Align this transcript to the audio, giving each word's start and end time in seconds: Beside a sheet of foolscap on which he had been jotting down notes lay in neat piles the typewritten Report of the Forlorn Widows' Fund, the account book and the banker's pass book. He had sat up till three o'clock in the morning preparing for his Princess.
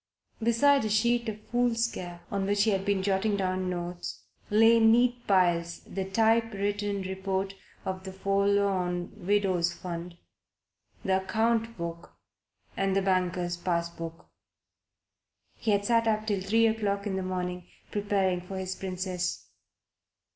Beside 0.41 0.85
a 0.85 0.89
sheet 0.89 1.29
of 1.29 1.39
foolscap 1.49 2.23
on 2.31 2.47
which 2.47 2.63
he 2.63 2.71
had 2.71 2.83
been 2.83 3.03
jotting 3.03 3.37
down 3.37 3.69
notes 3.69 4.23
lay 4.49 4.77
in 4.77 4.91
neat 4.91 5.27
piles 5.27 5.81
the 5.81 6.03
typewritten 6.09 7.03
Report 7.03 7.53
of 7.85 8.03
the 8.03 8.11
Forlorn 8.11 9.11
Widows' 9.15 9.71
Fund, 9.73 10.17
the 11.05 11.21
account 11.21 11.77
book 11.77 12.13
and 12.75 12.95
the 12.95 13.03
banker's 13.03 13.55
pass 13.57 13.91
book. 13.91 14.25
He 15.57 15.69
had 15.69 15.85
sat 15.85 16.07
up 16.07 16.25
till 16.25 16.41
three 16.41 16.65
o'clock 16.65 17.05
in 17.05 17.15
the 17.15 17.21
morning 17.21 17.67
preparing 17.91 18.41
for 18.41 18.57
his 18.57 18.73
Princess. 18.75 19.49